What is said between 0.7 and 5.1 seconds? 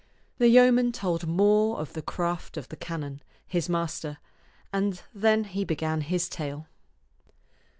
told more of the craft of the canon, his master, and